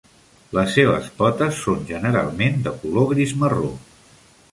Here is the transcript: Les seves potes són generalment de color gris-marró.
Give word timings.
Les 0.57 0.71
seves 0.77 1.09
potes 1.19 1.59
són 1.65 1.83
generalment 1.91 2.57
de 2.69 2.73
color 2.85 3.07
gris-marró. 3.13 3.71